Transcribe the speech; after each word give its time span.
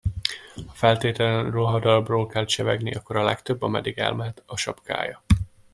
Ha 0.67 0.73
feltétlenül 0.73 1.51
ruhadarabról 1.51 2.27
kell 2.27 2.45
csevegni, 2.45 2.93
akkor 2.93 3.15
a 3.15 3.23
legtöbb, 3.23 3.61
ameddig 3.61 3.97
elmehet, 3.97 4.43
a 4.45 4.57
sapkája. 4.57 5.21